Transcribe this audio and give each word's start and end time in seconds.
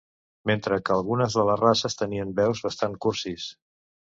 Mentre 0.51 0.77
que 0.87 0.95
algunes 0.95 1.35
de 1.39 1.45
les 1.49 1.61
races 1.65 1.99
tenien 2.01 2.33
veus 2.43 2.65
bastant 2.69 2.99
cursis. 3.07 3.47